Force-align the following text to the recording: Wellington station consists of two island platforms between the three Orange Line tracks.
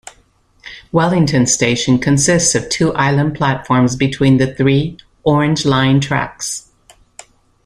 Wellington 0.91 1.45
station 1.45 1.99
consists 1.99 2.55
of 2.55 2.69
two 2.69 2.91
island 2.95 3.35
platforms 3.35 3.95
between 3.95 4.37
the 4.37 4.51
three 4.55 4.97
Orange 5.23 5.63
Line 5.63 5.99
tracks. 5.99 6.71